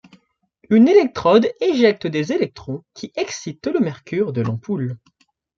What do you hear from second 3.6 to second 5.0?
le mercure de l'ampoule.